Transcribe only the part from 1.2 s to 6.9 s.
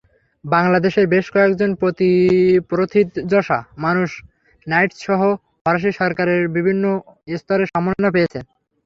কয়েকজন প্রথিতযশা মানুষ নাইটসহ ফরাসি সরকারের বিভিন্ন